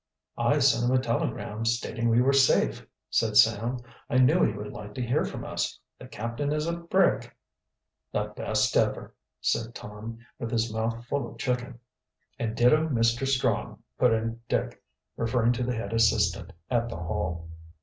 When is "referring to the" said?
15.17-15.75